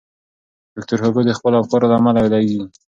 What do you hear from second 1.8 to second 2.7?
له امله یادېږي.